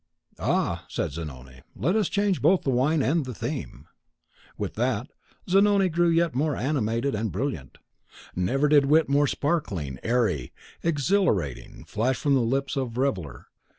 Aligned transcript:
"Ah," 0.39 0.85
said 0.89 1.11
Zanoni, 1.11 1.61
"let 1.75 1.95
us 1.95 2.09
change 2.09 2.41
both 2.41 2.63
the 2.63 2.71
wine 2.71 3.03
and 3.03 3.23
the 3.23 3.35
theme." 3.35 3.85
With 4.57 4.73
that, 4.73 5.11
Zanoni 5.47 5.89
grew 5.89 6.09
yet 6.09 6.33
more 6.33 6.55
animated 6.55 7.13
and 7.13 7.31
brilliant. 7.31 7.77
Never 8.35 8.67
did 8.67 8.85
wit 8.87 9.09
more 9.09 9.27
sparkling, 9.27 9.99
airy, 10.01 10.53
exhilarating, 10.81 11.83
flash 11.85 12.17
from 12.17 12.33
the 12.33 12.39
lips 12.41 12.75
of 12.75 12.97
reveller. 12.97 13.45